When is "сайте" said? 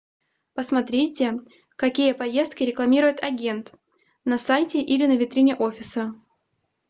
4.39-4.81